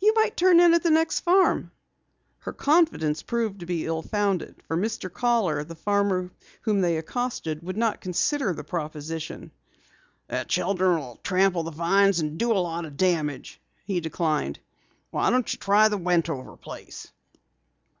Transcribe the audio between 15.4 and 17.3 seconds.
you try the Wentover place?"